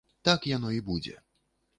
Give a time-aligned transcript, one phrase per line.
[0.27, 1.13] Так яно і будзе.